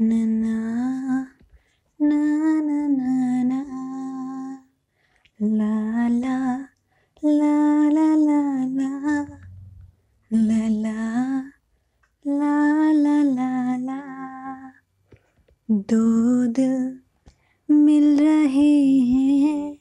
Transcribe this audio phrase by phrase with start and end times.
[0.00, 1.26] na na
[2.00, 2.20] na
[2.66, 3.10] na na
[3.42, 3.60] na
[5.40, 6.36] la la
[7.22, 7.54] la
[7.90, 8.38] la la
[8.76, 8.88] la
[10.30, 10.98] la la
[12.24, 13.98] la la la la
[15.90, 16.76] दो दिल
[17.68, 18.70] मिल रहे
[19.40, 19.78] हैं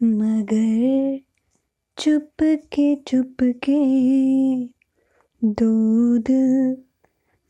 [0.00, 1.20] मगर
[1.98, 2.42] चुप
[2.74, 3.80] के चुप के
[5.42, 6.30] दूध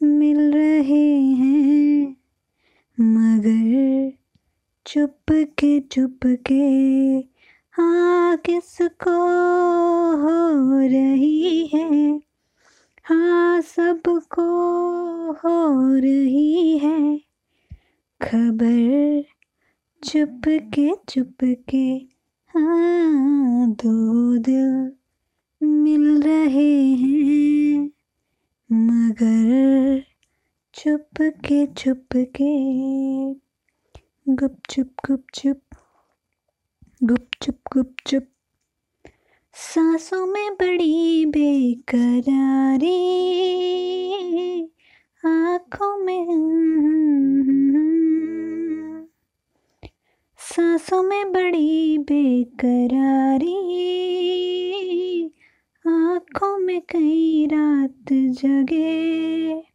[0.01, 1.07] मिल रहे
[4.93, 6.65] चुप के चुप के
[7.73, 9.11] हाँ किसको
[10.17, 12.21] हो रही है?
[13.05, 14.43] हाँ सबको
[15.33, 17.19] हो रही है।
[18.23, 19.25] खबर
[20.05, 22.07] चुप के चुप के
[22.47, 24.93] हाँ दो दिल
[25.63, 27.91] मिल रहे हैं।
[28.73, 30.03] मगर
[30.75, 32.53] चुप के चुप के
[34.29, 35.61] गुप चुप गुप चुप
[37.03, 37.97] गुप चुप गुप
[39.55, 42.93] सांसों में बड़ी बेकरारी।
[45.27, 46.27] आँखों में
[50.39, 53.57] सांसों में बड़ी बेकरारी।
[55.87, 59.72] आँखों में कई रात जगे।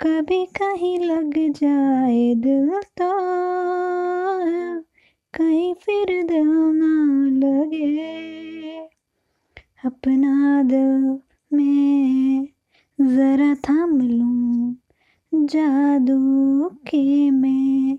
[0.00, 3.10] कभी कहीं लग जाए दिल तो
[5.34, 6.90] कहीं फिर दिल ना
[7.38, 8.76] लगे।
[9.84, 11.20] अपना दिल
[11.52, 12.48] में
[13.00, 14.76] ज़रा थाम लूँ,
[15.32, 17.98] जादू के मैं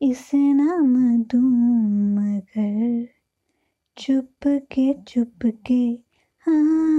[0.00, 1.50] इसे नाम दूँ,
[2.14, 3.06] मगर
[3.96, 5.84] चुप के चुप के
[6.46, 6.93] हाँ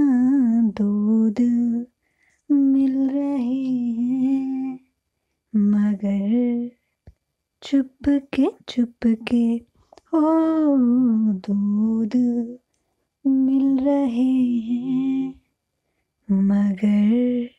[5.95, 6.69] मगर
[7.63, 9.57] चुप के चुप के
[10.17, 10.21] ओ
[11.47, 12.15] दूध
[13.27, 14.33] मिल रहे
[14.67, 15.41] हैं।
[16.31, 17.49] मगर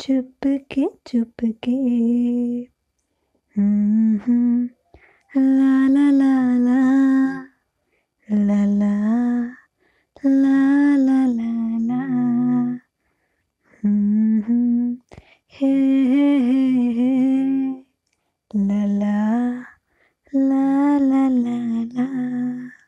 [0.00, 1.76] चुप के चुप के
[5.36, 6.80] ला ला ला ला
[8.30, 8.94] ला ला
[10.26, 12.02] ला ला ला ला
[15.52, 16.05] हे
[18.54, 18.95] la